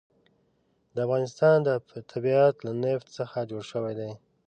[0.93, 1.57] د افغانستان
[2.11, 4.11] طبیعت له نفت څخه جوړ شوی دی.